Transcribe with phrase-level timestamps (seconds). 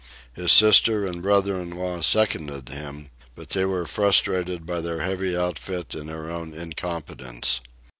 [0.33, 5.37] His sister and brother in law seconded him; but they were frustrated by their heavy
[5.37, 7.61] outfit and their own incompetence.